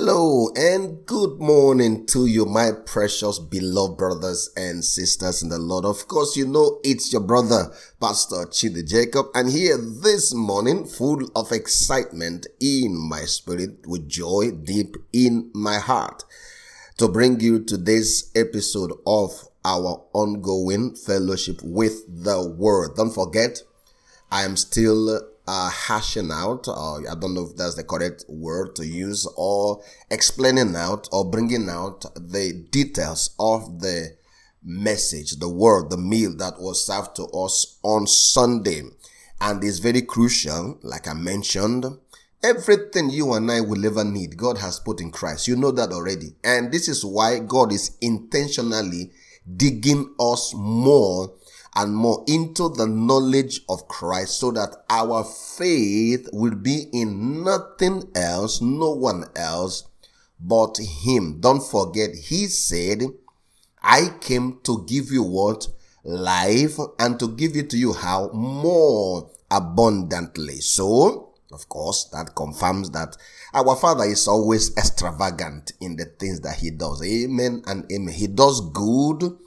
[0.00, 5.84] Hello and good morning to you, my precious beloved brothers and sisters in the Lord.
[5.84, 11.28] Of course, you know it's your brother, Pastor Chidi Jacob, and here this morning, full
[11.34, 16.22] of excitement in my spirit, with joy deep in my heart,
[16.98, 22.94] to bring you today's episode of our ongoing fellowship with the Word.
[22.94, 23.62] Don't forget,
[24.30, 28.86] I am still uh, hashing out, I don't know if that's the correct word to
[28.86, 34.14] use, or explaining out or bringing out the details of the
[34.62, 38.82] message, the word, the meal that was served to us on Sunday.
[39.40, 41.86] And it's very crucial, like I mentioned.
[42.42, 45.48] Everything you and I will ever need, God has put in Christ.
[45.48, 46.34] You know that already.
[46.44, 49.12] And this is why God is intentionally
[49.56, 51.32] digging us more
[51.78, 58.10] and more into the knowledge of Christ so that our faith will be in nothing
[58.16, 59.84] else, no one else
[60.40, 61.38] but Him.
[61.40, 63.04] Don't forget, He said,
[63.80, 65.68] I came to give you what?
[66.02, 68.30] Life and to give it to you how?
[68.32, 70.60] More abundantly.
[70.60, 73.16] So, of course, that confirms that
[73.54, 77.06] our Father is always extravagant in the things that He does.
[77.06, 78.14] Amen and amen.
[78.14, 79.38] He does good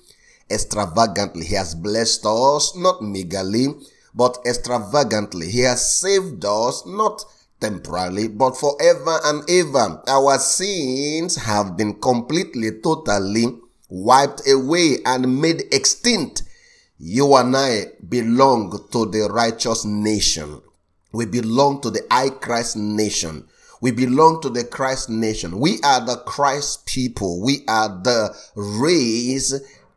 [0.51, 1.45] extravagantly.
[1.45, 3.67] He has blessed us, not meagerly,
[4.13, 5.49] but extravagantly.
[5.49, 7.23] He has saved us, not
[7.59, 10.01] temporarily, but forever and ever.
[10.07, 13.45] Our sins have been completely, totally
[13.89, 16.43] wiped away and made extinct.
[16.97, 20.61] You and I belong to the righteous nation.
[21.13, 23.47] We belong to the I Christ nation.
[23.81, 25.59] We belong to the Christ nation.
[25.59, 27.41] We are the Christ people.
[27.41, 29.53] We are the race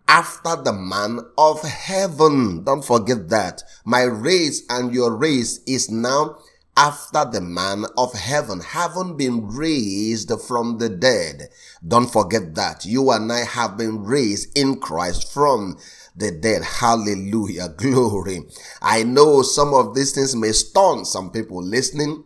[0.09, 2.65] after the man of heaven.
[2.65, 3.63] Don't forget that.
[3.85, 6.37] My race and your race is now
[6.77, 11.49] after the man of heaven, having been raised from the dead.
[11.87, 12.85] Don't forget that.
[12.85, 15.79] You and I have been raised in Christ from
[16.17, 16.63] the dead.
[16.63, 17.69] Hallelujah.
[17.77, 18.43] Glory.
[18.83, 22.25] I know some of these things may stun some people listening.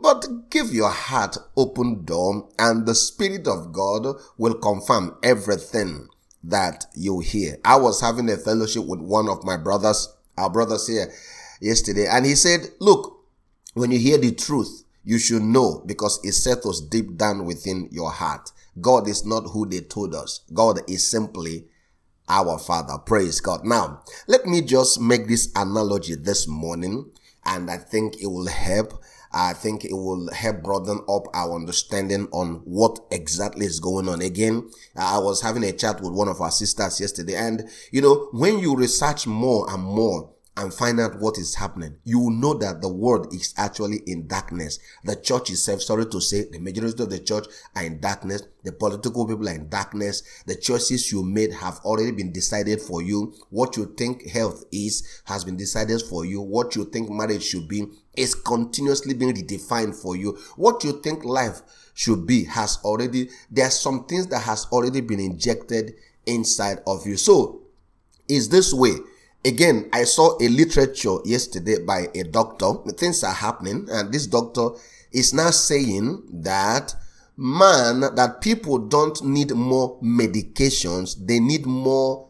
[0.00, 4.06] But give your heart open door and the Spirit of God
[4.36, 6.08] will confirm everything
[6.48, 7.58] that you hear.
[7.64, 11.12] I was having a fellowship with one of my brothers, our brothers here
[11.60, 13.20] yesterday, and he said, Look,
[13.74, 18.10] when you hear the truth, you should know because it settles deep down within your
[18.10, 18.50] heart.
[18.80, 20.40] God is not who they told us.
[20.52, 21.66] God is simply
[22.28, 22.98] our Father.
[22.98, 23.64] Praise God.
[23.64, 27.10] Now, let me just make this analogy this morning,
[27.44, 32.28] and I think it will help I think it will help broaden up our understanding
[32.32, 34.22] on what exactly is going on.
[34.22, 38.28] Again, I was having a chat with one of our sisters yesterday, and you know,
[38.32, 42.52] when you research more and more, and find out what is happening, you will know
[42.52, 44.80] that the world is actually in darkness.
[45.04, 47.46] The church itself, sorry to say, the majority of the church
[47.76, 48.42] are in darkness.
[48.64, 50.22] The political people are in darkness.
[50.46, 53.34] The choices you made have already been decided for you.
[53.50, 56.40] What you think health is has been decided for you.
[56.40, 57.86] What you think marriage should be
[58.18, 60.38] is continuously being redefined for you.
[60.56, 61.62] What you think life
[61.94, 65.94] should be has already, there are some things that has already been injected
[66.26, 67.16] inside of you.
[67.16, 67.62] So,
[68.28, 68.92] is this way
[69.44, 72.72] Again, I saw a literature yesterday by a doctor.
[72.92, 74.70] Things are happening, and this doctor
[75.12, 76.94] is now saying that
[77.36, 82.28] man, that people don't need more medications, they need more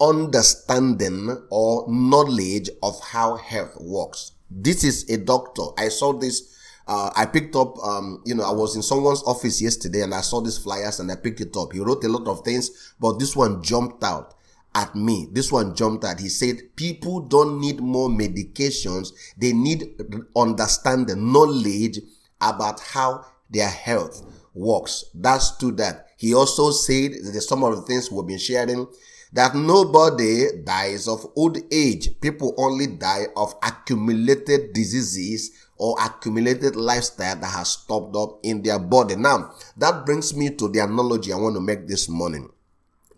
[0.00, 4.32] understanding or knowledge of how health works.
[4.50, 5.62] This is a doctor.
[5.76, 6.54] I saw this.
[6.86, 10.22] Uh, I picked up, um, you know, I was in someone's office yesterday and I
[10.22, 11.74] saw these flyers and I picked it up.
[11.74, 14.34] He wrote a lot of things, but this one jumped out
[14.74, 15.28] at me.
[15.30, 16.18] This one jumped at.
[16.18, 19.12] He said, people don't need more medications.
[19.36, 20.00] They need
[20.34, 21.98] understanding, knowledge
[22.40, 25.04] about how their health works.
[25.14, 26.06] That's to that.
[26.16, 28.86] He also said that some of the things we've been sharing
[29.32, 32.20] that nobody dies of old age.
[32.20, 38.78] People only die of accumulated diseases or accumulated lifestyle that has stopped up in their
[38.78, 39.16] body.
[39.16, 42.50] Now, that brings me to the analogy I want to make this morning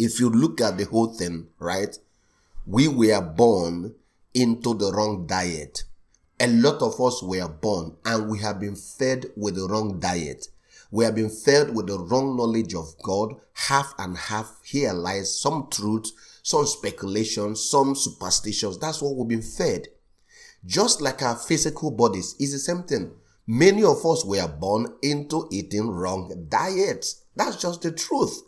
[0.01, 1.95] if you look at the whole thing, right,
[2.67, 3.95] we were born
[4.33, 5.85] into the wrong diet.
[6.41, 10.49] A lot of us were born and we have been fed with the wrong diet.
[10.91, 14.61] We have been fed with the wrong knowledge of God, half and half.
[14.65, 16.11] Here lies some truth,
[16.43, 18.79] some speculation, some superstitions.
[18.79, 19.89] That's what we've been fed.
[20.67, 23.13] Just like our physical bodies, is the same thing.
[23.47, 27.25] Many of us were born into eating wrong diets.
[27.35, 28.43] That's just the truth.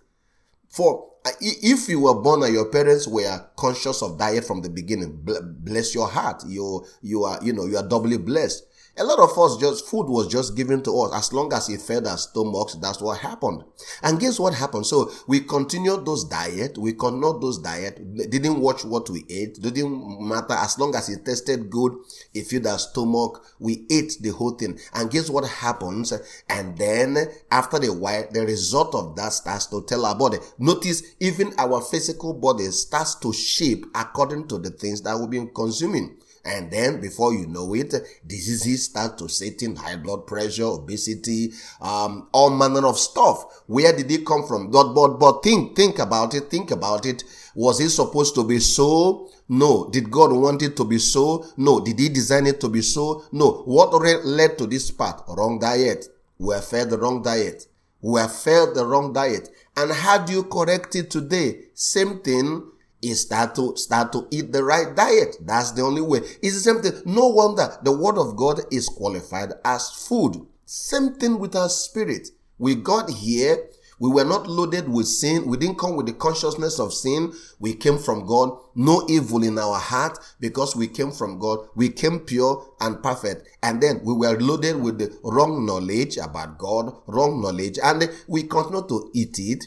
[0.68, 5.20] For if you were born and your parents were conscious of diet from the beginning,
[5.22, 6.44] bless your heart.
[6.46, 8.64] You you are you know you are doubly blessed.
[8.98, 11.14] A lot of us just, food was just given to us.
[11.14, 13.64] As long as it fed our stomachs, that's what happened.
[14.02, 14.84] And guess what happened?
[14.84, 16.76] So we continued those diet.
[16.76, 18.00] We continued those diet.
[18.30, 19.54] Didn't watch what we ate.
[19.62, 20.52] Didn't matter.
[20.52, 21.92] As long as it tasted good,
[22.34, 23.42] it filled our stomach.
[23.58, 24.78] We ate the whole thing.
[24.92, 26.12] And guess what happens?
[26.50, 27.16] And then
[27.50, 30.36] after a while, the result of that starts to tell our body.
[30.58, 35.48] Notice even our physical body starts to shape according to the things that we've been
[35.54, 36.18] consuming.
[36.44, 37.94] And then before you know it,
[38.26, 43.62] diseases start to set in high blood pressure, obesity, um, all manner of stuff.
[43.66, 44.70] Where did it come from?
[44.70, 47.22] But, but, but think, think about it, think about it.
[47.54, 49.30] Was it supposed to be so?
[49.48, 49.88] No.
[49.90, 51.46] Did God want it to be so?
[51.56, 51.78] No.
[51.80, 53.24] Did he design it to be so?
[53.30, 53.62] No.
[53.64, 53.92] What
[54.24, 55.22] led to this path?
[55.28, 56.06] Wrong diet.
[56.38, 57.66] We have fed the wrong diet.
[58.00, 59.48] We have fed the wrong diet.
[59.76, 61.66] And how do you correct it today?
[61.74, 62.71] Same thing
[63.02, 65.36] is start to start to eat the right diet.
[65.40, 66.18] That's the only way.
[66.40, 67.02] It's the same thing.
[67.04, 70.46] No wonder the word of God is qualified as food.
[70.64, 72.28] Same thing with our spirit.
[72.58, 73.68] We got here.
[73.98, 75.46] We were not loaded with sin.
[75.46, 77.32] We didn't come with the consciousness of sin.
[77.60, 78.58] We came from God.
[78.74, 81.68] No evil in our heart because we came from God.
[81.76, 83.48] We came pure and perfect.
[83.62, 87.78] And then we were loaded with the wrong knowledge about God, wrong knowledge.
[87.80, 89.66] And we continue to eat it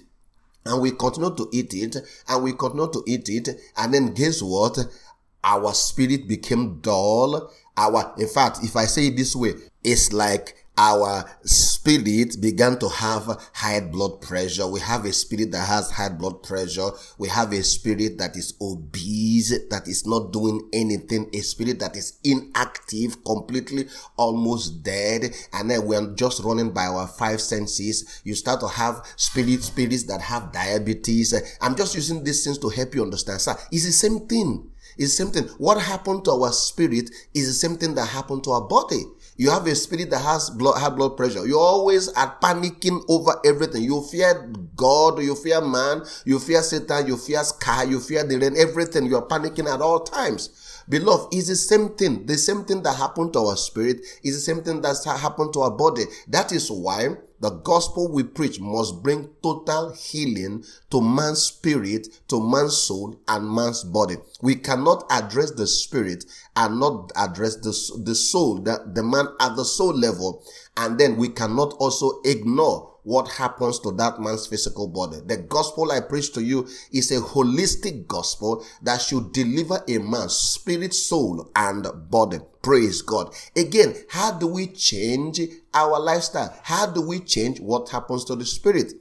[0.66, 1.98] and we continue to eat it
[2.28, 4.78] and we continue to eat it and then guess what?
[5.44, 7.52] Our spirit became dull.
[7.78, 9.54] Our in fact if i say it this way
[9.84, 14.68] it's like our spirit began to have high blood pressure.
[14.68, 16.89] We have a spirit that has high blood pressure.
[17.18, 21.95] We have a spirit that is obese, that is not doing anything, a spirit that
[21.95, 23.88] is inactive, completely
[24.18, 25.33] almost dead.
[25.54, 28.21] And then we're just running by our five senses.
[28.24, 31.33] You start to have spirit, spirits that have diabetes.
[31.62, 33.42] I'm just using these things to help you understand.
[33.42, 34.71] Sir, it's the same thing.
[34.98, 35.44] It's the same thing.
[35.57, 39.04] What happened to our spirit is the same thing that happened to our body.
[39.38, 41.46] You have a spirit that has blood, high blood pressure.
[41.46, 43.84] You always are panicking over everything.
[43.84, 48.38] You fear God, you fear man, you fear Satan, you fear sky, you fear the
[48.38, 49.06] rain, everything.
[49.06, 50.84] You are panicking at all times.
[50.88, 52.26] Beloved, it's the same thing.
[52.26, 55.62] The same thing that happened to our spirit is the same thing that's happened to
[55.62, 56.04] our body.
[56.28, 57.10] That is why
[57.45, 63.47] the gospel we preach must bring total healing to man's spirit, to man's soul, and
[63.47, 64.15] man's body.
[64.42, 66.25] We cannot address the spirit
[66.56, 70.44] and not address the, the soul, the, the man at the soul level.
[70.75, 75.18] And then we cannot also ignore what happens to that man's physical body.
[75.25, 80.36] The gospel I preach to you is a holistic gospel that should deliver a man's
[80.36, 82.40] spirit, soul, and body.
[82.62, 83.34] Praise God.
[83.56, 85.40] Again, how do we change
[85.74, 86.54] our lifestyle?
[86.63, 88.92] How do we change what happens to the spirit?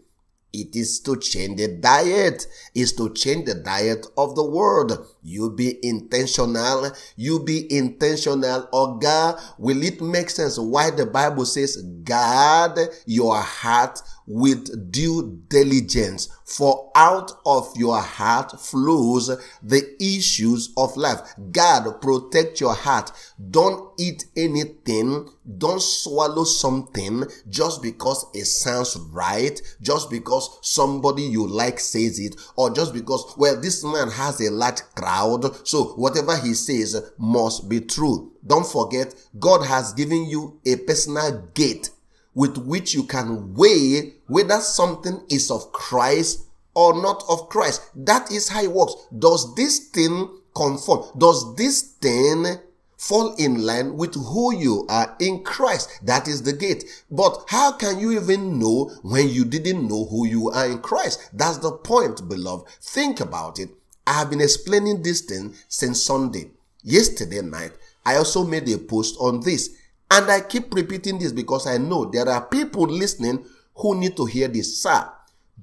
[0.53, 4.93] It is to change the diet, is to change the diet of the world.
[5.27, 8.69] You be intentional, you be intentional.
[8.75, 15.43] Oh God, will it make sense why the Bible says, guard your heart with due
[15.49, 19.27] diligence, for out of your heart flows
[19.63, 21.21] the issues of life.
[21.53, 23.13] God, protect your heart.
[23.51, 25.29] Don't eat anything.
[25.59, 32.37] Don't swallow something just because it sounds right, just because somebody you like says it,
[32.57, 35.14] or just because, well, this man has a large crowd,
[35.65, 38.33] so whatever he says must be true.
[38.47, 41.91] Don't forget, God has given you a personal gate
[42.35, 47.83] with which you can weigh whether something is of Christ or not of Christ.
[47.95, 48.95] That is how it works.
[49.17, 51.07] Does this thing conform?
[51.17, 52.59] Does this thing
[52.99, 56.01] fall in line with who you are in Christ?
[56.03, 56.85] That is the gate.
[57.11, 61.31] But how can you even know when you didn't know who you are in Christ?
[61.33, 62.69] That's the point, beloved.
[62.81, 63.71] Think about it.
[64.07, 66.51] I have been explaining this thing since Sunday.
[66.83, 67.73] Yesterday night,
[68.05, 69.71] I also made a post on this.
[70.11, 73.45] And I keep repeating this because I know there are people listening
[73.77, 74.83] who need to hear this.
[74.83, 75.11] Sir,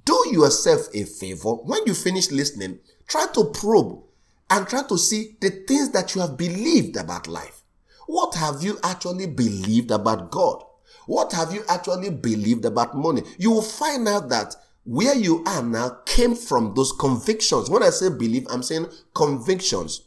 [0.04, 1.54] do yourself a favor.
[1.54, 4.04] When you finish listening, try to probe
[4.50, 7.62] and try to see the things that you have believed about life.
[8.08, 10.64] What have you actually believed about God?
[11.06, 13.24] What have you actually believed about money?
[13.38, 17.70] You will find out that where you are now came from those convictions.
[17.70, 20.02] When I say believe, I'm saying convictions.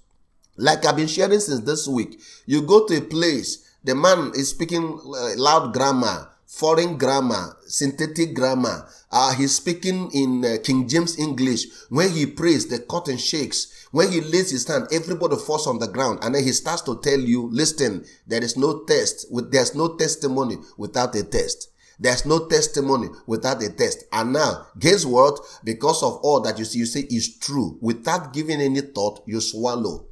[0.56, 2.20] Like I've been sharing since this week.
[2.46, 8.34] You go to a place the man is speaking uh, loud grammar, foreign grammar, synthetic
[8.34, 8.88] grammar.
[9.12, 11.66] Uh, he's speaking in uh, King James English.
[11.90, 13.86] When he prays, the curtain shakes.
[13.92, 16.20] When he lays his hand, everybody falls on the ground.
[16.22, 19.30] And then he starts to tell you, listen, there is no test.
[19.30, 21.68] With, there's no testimony without a test.
[21.98, 24.04] There's no testimony without a test.
[24.12, 25.40] And now, guess what?
[25.62, 27.78] Because of all that you see, you say is true.
[27.80, 30.06] Without giving any thought, you swallow.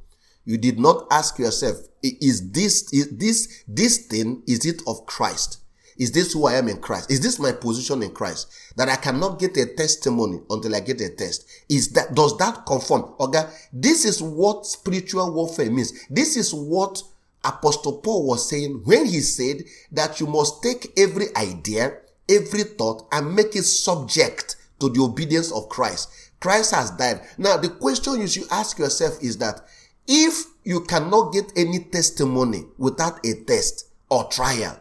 [0.45, 5.59] You did not ask yourself, is this, is this, this thing, is it of Christ?
[5.97, 7.11] Is this who I am in Christ?
[7.11, 8.51] Is this my position in Christ?
[8.75, 11.47] That I cannot get a testimony until I get a test.
[11.69, 13.13] Is that, does that conform?
[13.19, 13.43] Okay.
[13.71, 16.07] This is what spiritual warfare means.
[16.09, 17.01] This is what
[17.43, 21.97] Apostle Paul was saying when he said that you must take every idea,
[22.29, 26.09] every thought and make it subject to the obedience of Christ.
[26.39, 27.21] Christ has died.
[27.37, 29.61] Now, the question you should ask yourself is that
[30.07, 34.79] if you cannot get any testimony without a test or trial,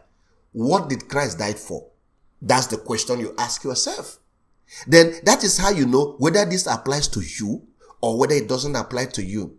[0.53, 1.87] what did Christ die for?
[2.41, 4.19] That's the question you ask yourself.
[4.87, 7.63] Then that is how you know whether this applies to you
[8.01, 9.57] or whether it doesn't apply to you.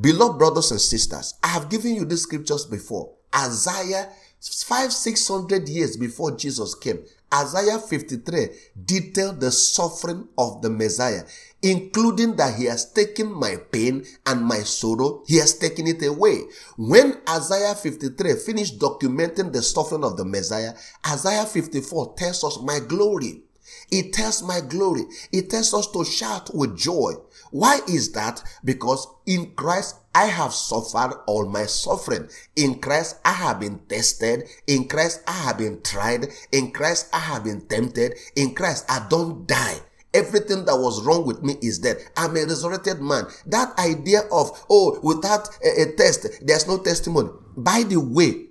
[0.00, 3.12] Beloved brothers and sisters, I have given you these scriptures before.
[3.34, 4.10] Isaiah
[4.40, 7.04] five, six hundred years before Jesus came.
[7.32, 8.48] Isaiah 53
[8.84, 11.22] detailed the suffering of the Messiah,
[11.62, 16.40] including that he has taken my pain and my sorrow, he has taken it away.
[16.76, 20.74] When Isaiah 53 finished documenting the suffering of the Messiah,
[21.08, 23.42] Isaiah 54 tells us my glory.
[23.90, 25.04] It tells my glory.
[25.32, 27.12] It tells us to shout with joy.
[27.52, 28.42] Why is that?
[28.64, 32.28] Because in Christ I have suffered all my suffering.
[32.56, 34.44] In Christ I have been tested.
[34.66, 36.28] In Christ I have been tried.
[36.50, 38.14] In Christ I have been tempted.
[38.36, 39.76] In Christ I don't die.
[40.14, 41.98] Everything that was wrong with me is dead.
[42.16, 43.24] I'm a resurrected man.
[43.46, 47.30] That idea of, oh, without a, a test, there's no testimony.
[47.54, 48.46] By the way,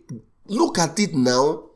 [0.46, 1.70] look at it now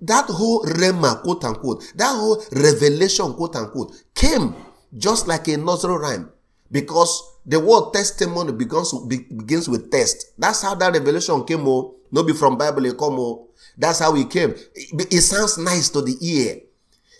[0.00, 4.54] that whole rhema, quote unquote, that whole revelation, quote unquote, came
[4.96, 6.31] just like a nursery rhyme
[6.72, 10.32] because the word testimony begins, begins with test.
[10.38, 13.48] That's how that revelation came, oh, not be from Bible, it come, oh.
[13.76, 14.54] That's how it came.
[14.74, 16.60] It, it sounds nice to the ear.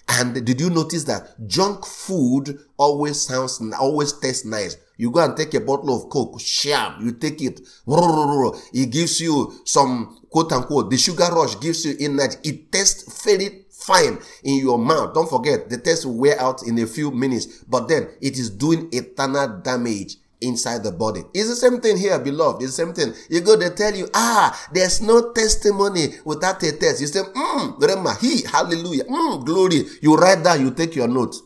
[0.08, 4.76] And did you notice that junk food always sounds, always tastes nice?
[4.96, 9.60] You go and take a bottle of Coke, sham, you take it, it gives you
[9.64, 12.36] some quote unquote, the sugar rush gives you energy.
[12.42, 15.14] It tastes very fine in your mouth.
[15.14, 18.50] Don't forget, the test will wear out in a few minutes, but then it is
[18.50, 21.22] doing eternal damage inside the body.
[21.32, 22.62] It's the same thing here, beloved.
[22.62, 23.14] It's the same thing.
[23.30, 27.00] You go, they tell you, ah, there's no testimony without a test.
[27.00, 29.84] You say, mm, remember, he, hallelujah, mm, glory.
[30.00, 31.40] You write down, you take your notes.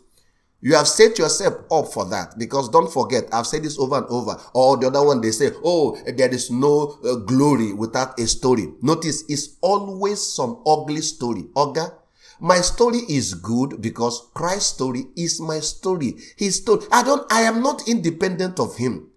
[0.63, 4.07] You have set yourself up for that because don't forget, I've said this over and
[4.07, 4.41] over.
[4.55, 8.73] Or the other one, they say, oh, there is no uh, glory without a story.
[8.83, 11.45] Notice, it's always some ugly story.
[11.55, 11.93] Oga,
[12.41, 16.17] my story is good because Christ's story is my story.
[16.37, 16.87] His story.
[16.93, 19.11] I don't, I am not independent of him.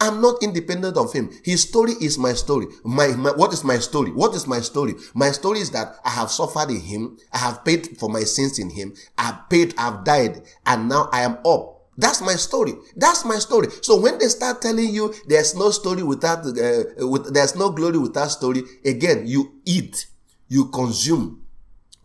[0.00, 1.30] I'm not independent of him.
[1.42, 2.66] His story is my story.
[2.84, 4.10] My, my, what is my story?
[4.10, 4.94] What is my story?
[5.14, 7.18] My story is that I have suffered in him.
[7.32, 8.94] I have paid for my sins in him.
[9.16, 11.76] I've paid, I've died, and now I am up.
[11.96, 12.74] That's my story.
[12.94, 13.68] That's my story.
[13.80, 17.96] So when they start telling you there's no story without, uh, with, there's no glory
[17.96, 20.06] without story, again, you eat,
[20.48, 21.45] you consume,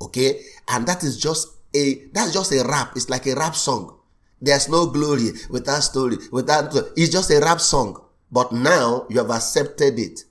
[0.01, 0.41] Okay?
[0.69, 2.93] And that is just a, that's just a rap.
[2.95, 3.97] It's like a rap song.
[4.41, 8.03] There's no glory without story, without, it's just a rap song.
[8.31, 10.21] But now you have accepted it.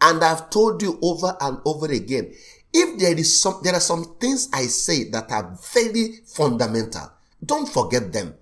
[0.00, 2.32] And I've told you over and over again,
[2.72, 7.10] if there is some, there are some things I say that are very fundamental.
[7.44, 8.34] Don't forget them.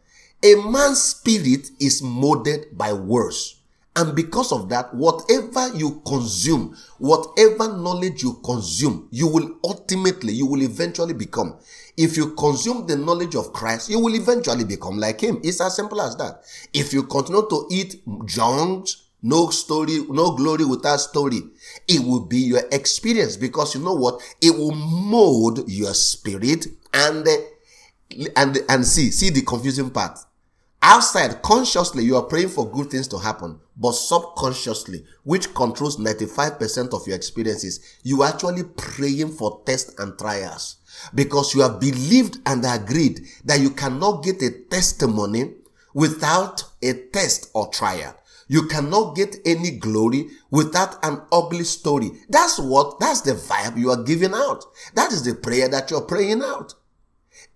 [0.42, 3.55] A man's spirit is molded by words.
[3.96, 10.44] And because of that, whatever you consume, whatever knowledge you consume, you will ultimately, you
[10.44, 11.58] will eventually become.
[11.96, 15.40] If you consume the knowledge of Christ, you will eventually become like Him.
[15.42, 16.42] It's as simple as that.
[16.74, 18.88] If you continue to eat junk,
[19.22, 21.40] no story, no glory without story,
[21.88, 24.20] it will be your experience because you know what?
[24.42, 27.26] It will mold your spirit and,
[28.36, 30.18] and, and see, see the confusing part
[30.88, 36.94] Outside, consciously, you are praying for good things to happen, but subconsciously, which controls 95%
[36.94, 40.76] of your experiences, you are actually praying for tests and trials
[41.12, 45.54] because you have believed and agreed that you cannot get a testimony
[45.92, 48.16] without a test or trial.
[48.46, 52.12] You cannot get any glory without an ugly story.
[52.28, 54.64] That's what, that's the vibe you are giving out.
[54.94, 56.74] That is the prayer that you're praying out.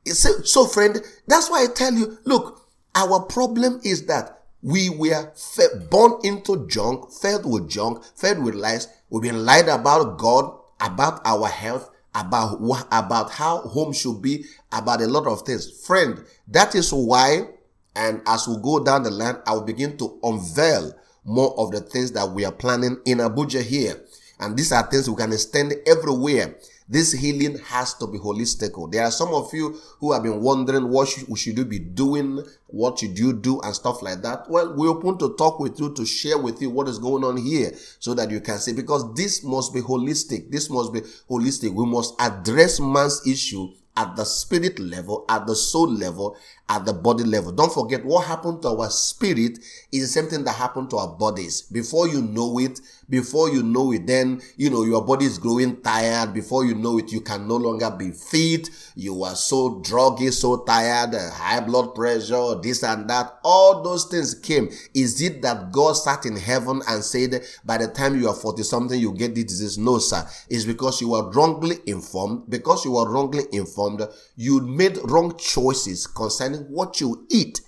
[0.06, 2.59] So, so friend, that's why I tell you, look,
[2.94, 8.54] our problem is that we were fed, born into junk, fed with junk, fed with
[8.54, 8.88] lies.
[9.08, 15.00] We've been lied about God, about our health, about about how home should be, about
[15.00, 15.70] a lot of things.
[15.86, 17.48] Friend, that is why,
[17.94, 20.92] and as we go down the line, I will begin to unveil
[21.24, 24.04] more of the things that we are planning in Abuja here.
[24.40, 26.56] And these are things we can extend everywhere.
[26.90, 28.90] This healing has to be holistic.
[28.90, 32.98] There are some of you who have been wondering what should, you be doing, what
[32.98, 34.50] should you do, and stuff like that.
[34.50, 37.36] Well, we're open to talk with you, to share with you what is going on
[37.36, 37.70] here
[38.00, 40.50] so that you can see because this must be holistic.
[40.50, 41.72] This must be holistic.
[41.72, 46.36] We must address man's issue at the spirit level, at the soul level,
[46.70, 47.50] at the body level.
[47.50, 49.58] Don't forget what happened to our spirit
[49.90, 51.62] is the same thing that happened to our bodies.
[51.62, 55.82] Before you know it, before you know it, then, you know, your body is growing
[55.82, 56.32] tired.
[56.32, 58.70] Before you know it, you can no longer be fit.
[58.94, 63.40] You are so druggy, so tired, uh, high blood pressure, this and that.
[63.42, 64.70] All those things came.
[64.94, 68.62] Is it that God sat in heaven and said, by the time you are 40
[68.62, 69.76] something, you get this disease?
[69.76, 70.24] No, sir.
[70.48, 72.48] It's because you were wrongly informed.
[72.48, 77.60] Because you were wrongly informed, you made wrong choices concerning what you eat.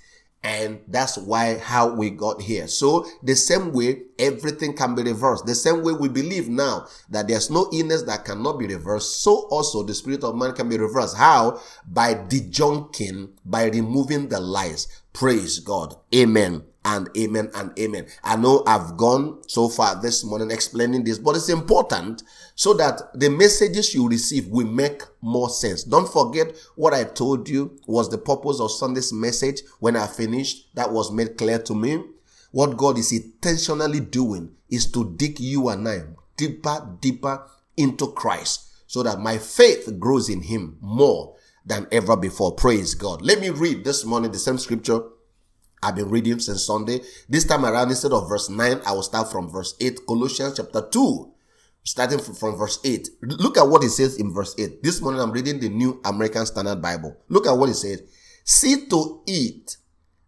[0.45, 2.67] And that's why how we got here.
[2.67, 5.47] So the same way everything can be reversed.
[5.47, 9.23] The same way we believe now that there's no illness that cannot be reversed.
[9.23, 11.17] So also the spirit of man can be reversed.
[11.17, 11.61] How?
[11.87, 14.89] By dejunking, by removing the lies.
[15.13, 15.95] Praise God.
[16.13, 18.07] Amen and amen and amen.
[18.25, 22.23] I know I've gone so far this morning explaining this, but it's important
[22.55, 25.85] so that the messages you receive will make more sense.
[25.85, 30.75] Don't forget what I told you was the purpose of Sunday's message when I finished.
[30.75, 32.03] That was made clear to me.
[32.51, 36.03] What God is intentionally doing is to dig you and I
[36.37, 37.47] deeper, deeper
[37.77, 42.53] into Christ so that my faith grows in Him more than ever before.
[42.53, 43.23] Praise God.
[43.23, 45.03] Let me read this morning the same scripture
[45.83, 47.01] I've been reading since Sunday.
[47.29, 50.87] This time around, instead of verse 9, I will start from verse 8, Colossians chapter
[50.89, 51.33] 2,
[51.83, 53.09] starting from, verse 8.
[53.23, 54.83] Look at what it says in verse 8.
[54.83, 57.17] This morning, I'm reading the New American Standard Bible.
[57.29, 58.03] Look at what it says.
[58.45, 59.77] See to it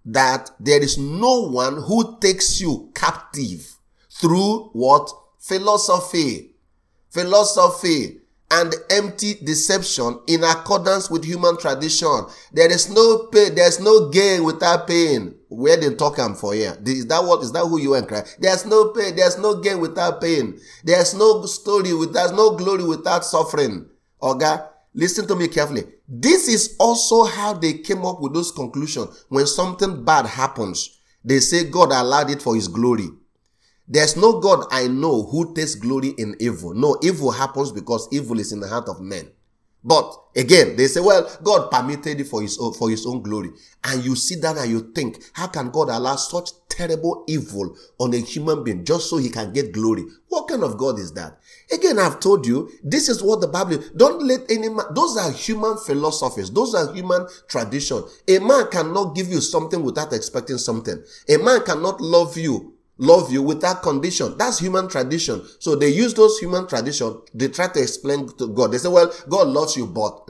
[0.06, 3.78] that there is no one who takes you captive
[4.11, 5.11] through what?
[5.38, 6.50] Philosophy.
[7.11, 12.26] Philosophy and empty deception in accordance with human tradition.
[12.52, 15.34] There is no pain, there's no gain without pain.
[15.56, 16.76] Where they talk am for here?
[16.84, 18.23] Is that what is that who you are cry?
[18.38, 20.58] There's no pain, there's no gain without pain.
[20.82, 23.88] There's no story with there's no glory without suffering.
[24.23, 24.56] Okay?
[24.94, 25.84] Listen to me carefully.
[26.08, 29.25] This is also how they came up with those conclusions.
[29.28, 33.08] When something bad happens, they say God allowed it for his glory.
[33.86, 36.75] There's no God I know who takes glory in evil.
[36.75, 39.30] No, evil happens because evil is in the heart of men.
[39.84, 43.50] But again, they say, well, God permitted it for his own, for his own glory.
[43.84, 48.14] And you sit down and you think, how can God allow such terrible evil on
[48.14, 50.04] a human being just so he can get glory?
[50.28, 51.38] What kind of God is that?
[51.70, 55.30] Again, I've told you, this is what the Bible, don't let any man, those are
[55.30, 56.50] human philosophies.
[56.50, 58.02] Those are human tradition.
[58.26, 61.02] A man cannot give you something without expecting something.
[61.28, 64.37] A man cannot love you love you without condition.
[64.39, 65.43] That's human tradition.
[65.59, 67.21] So they use those human tradition.
[67.35, 68.73] They try to explain to God.
[68.73, 70.28] They say, well, God loves you, but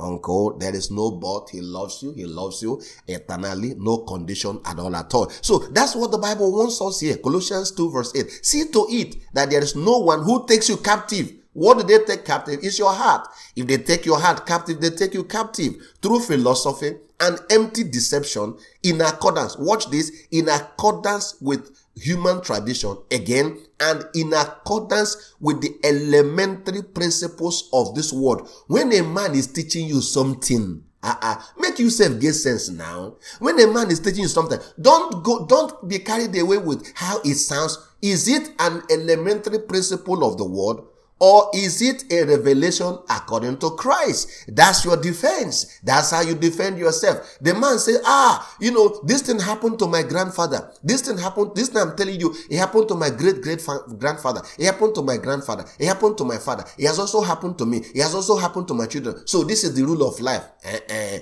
[0.00, 1.50] uncle, there is no but.
[1.50, 2.12] He loves you.
[2.12, 3.74] He loves you eternally.
[3.76, 5.30] No condition at all at all.
[5.40, 7.16] So that's what the Bible wants us here.
[7.16, 8.44] Colossians 2 verse 8.
[8.44, 11.32] See to it that there is no one who takes you captive.
[11.54, 12.60] What do they take captive?
[12.62, 13.28] It's your heart.
[13.54, 18.56] If they take your heart captive, they take you captive through philosophy and empty deception
[18.82, 19.58] in accordance.
[19.58, 20.26] Watch this.
[20.30, 28.12] In accordance with human tradition again and in accordance with the elementary principles of this
[28.12, 28.48] world.
[28.66, 33.16] When a man is teaching you something, uh-uh, make yourself get sense now.
[33.40, 37.20] When a man is teaching you something, don't go, don't be carried away with how
[37.24, 37.78] it sounds.
[38.00, 40.88] Is it an elementary principle of the world
[41.22, 44.46] or is it a revelation according to Christ?
[44.48, 45.78] That's your defense.
[45.84, 47.38] That's how you defend yourself.
[47.40, 50.72] The man say, ah, you know, this thing happened to my grandfather.
[50.82, 53.64] This thing happened, this thing I'm telling you, it happened to my great great
[54.00, 54.42] grandfather.
[54.58, 55.64] It happened to my grandfather.
[55.78, 56.64] It happened to my father.
[56.76, 57.76] It has also happened to me.
[57.78, 59.24] It has also happened to my children.
[59.28, 60.42] So this is the rule of life.
[60.66, 61.18] Uh-uh.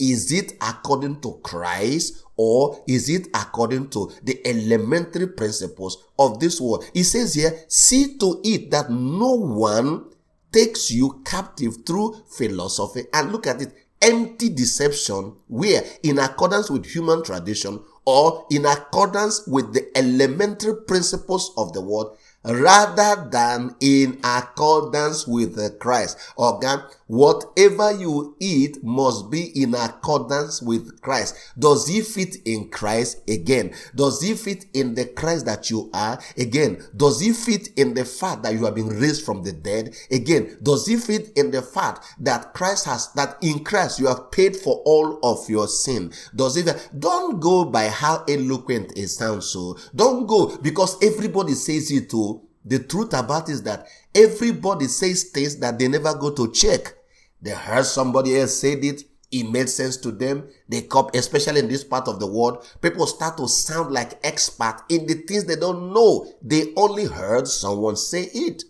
[0.00, 6.60] Is it according to Christ or is it according to the elementary principles of this
[6.60, 6.84] world?
[6.94, 10.06] He says here, see to it that no one
[10.50, 13.04] takes you captive through philosophy.
[13.12, 19.46] And look at it, empty deception, where in accordance with human tradition or in accordance
[19.46, 26.16] with the elementary principles of the world, rather than in accordance with the Christ.
[26.38, 26.74] Okay,
[27.10, 31.54] whatever you eat must be in accordance with Christ.
[31.58, 33.28] Does he fit in Christ?
[33.28, 36.20] Again, does he fit in the Christ that you are?
[36.38, 39.92] Again, does he fit in the fact that you have been raised from the dead?
[40.08, 44.30] Again, does he fit in the fact that Christ has, that in Christ you have
[44.30, 46.12] paid for all of your sin?
[46.36, 49.76] Does it, don't go by how eloquent it sounds so.
[49.96, 55.56] Don't go because everybody says it too The truth about is that everybody says things
[55.56, 56.94] that they never go to check.
[57.42, 59.04] They heard somebody else said it.
[59.30, 60.48] It made sense to them.
[60.68, 62.66] They copy, especially in this part of the world.
[62.80, 66.32] People start to sound like expert in the things they don't know.
[66.42, 68.64] They only heard someone say it.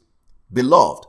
[0.53, 1.07] Beloved,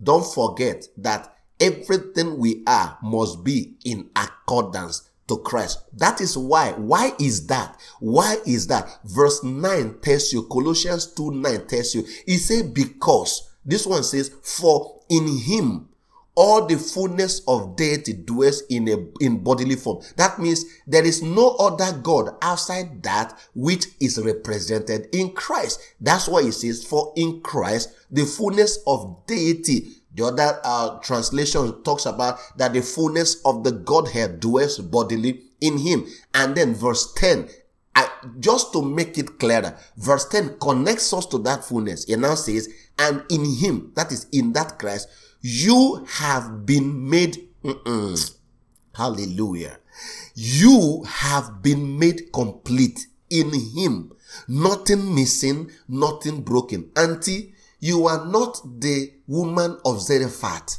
[0.00, 5.80] don't forget that everything we are must be in accordance to Christ.
[5.96, 6.72] That is why.
[6.72, 7.78] Why is that?
[7.98, 8.88] Why is that?
[9.04, 13.48] Verse 9 tells you, Colossians 2 9 tells you, he said, because.
[13.64, 15.88] This one says, for in him
[16.34, 20.02] all the fullness of deity dwells in a in bodily form.
[20.16, 25.80] That means there is no other God outside that which is represented in Christ.
[26.00, 31.82] That's why it says, for in Christ the fullness of deity the other uh, translation
[31.82, 36.06] talks about that the fullness of the Godhead dwells bodily in him.
[36.34, 37.48] And then verse 10,
[37.94, 42.04] I, just to make it clearer, verse 10 connects us to that fullness.
[42.04, 42.68] It now says,
[42.98, 45.08] and in him, that is in that Christ,
[45.42, 47.48] you have been made,
[48.94, 49.78] hallelujah.
[50.34, 54.12] You have been made complete in him.
[54.48, 56.90] Nothing missing, nothing broken.
[56.96, 60.78] Auntie, you are not the woman of Zarephath.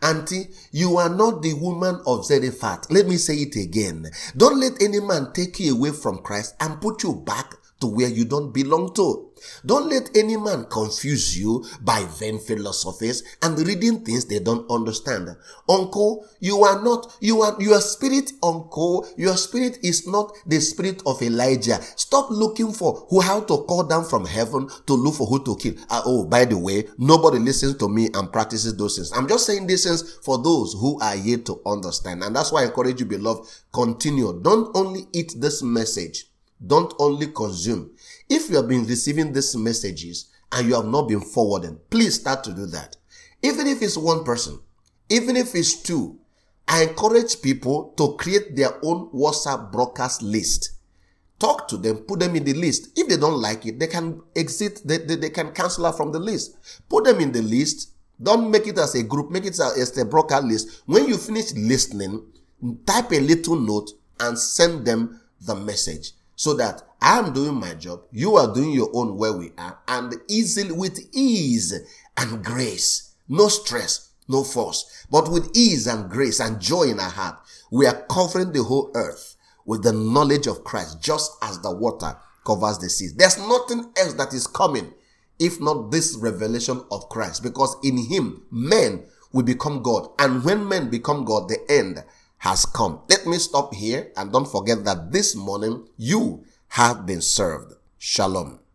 [0.00, 2.90] Auntie, you are not the woman of Zarephath.
[2.90, 4.06] Let me say it again.
[4.36, 8.08] Don't let any man take you away from Christ and put you back to where
[8.08, 9.30] you don't belong to.
[9.64, 15.28] Don't let any man confuse you by vain philosophies and reading things they don't understand.
[15.68, 21.02] Uncle, you are not, you are, your spirit, uncle, your spirit is not the spirit
[21.04, 21.78] of Elijah.
[21.96, 25.56] Stop looking for who, how to call down from heaven to look for who to
[25.56, 25.74] kill.
[25.90, 29.12] Uh, oh, by the way, nobody listens to me and practices those things.
[29.12, 32.22] I'm just saying these things for those who are yet to understand.
[32.24, 34.40] And that's why I encourage you, beloved, continue.
[34.42, 36.26] Don't only eat this message.
[36.64, 37.90] Don't only consume.
[38.28, 42.44] If you have been receiving these messages and you have not been forwarding, please start
[42.44, 42.96] to do that.
[43.42, 44.58] Even if it's one person,
[45.08, 46.18] even if it's two,
[46.66, 50.72] I encourage people to create their own WhatsApp broadcast list.
[51.38, 52.98] Talk to them, put them in the list.
[52.98, 56.10] If they don't like it, they can exit, they, they, they can cancel out from
[56.10, 56.56] the list.
[56.88, 57.90] Put them in the list.
[58.20, 60.82] Don't make it as a group, make it as a broadcast list.
[60.86, 62.24] When you finish listening,
[62.86, 67.74] type a little note and send them the message so that I am doing my
[67.74, 71.74] job, you are doing your own where we are, and easily with ease
[72.16, 77.10] and grace, no stress, no force, but with ease and grace and joy in our
[77.10, 77.38] heart,
[77.70, 82.16] we are covering the whole earth with the knowledge of Christ, just as the water
[82.44, 83.14] covers the seas.
[83.14, 84.92] There's nothing else that is coming
[85.38, 90.68] if not this revelation of Christ, because in Him men will become God, and when
[90.68, 92.02] men become God, the end
[92.38, 93.00] has come.
[93.08, 97.74] Let me stop here and don't forget that this morning you have been served.
[97.98, 98.60] Shalom.